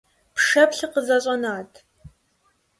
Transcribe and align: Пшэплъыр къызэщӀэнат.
Пшэплъыр 0.35 0.89
къызэщӀэнат. 0.93 1.71